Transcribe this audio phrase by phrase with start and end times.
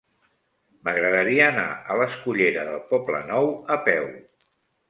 [0.87, 4.09] M'agradaria anar a la escullera del Poblenou a peu.